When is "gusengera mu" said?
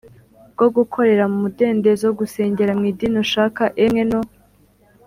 2.19-2.83